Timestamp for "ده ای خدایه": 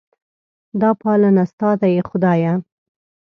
1.79-2.53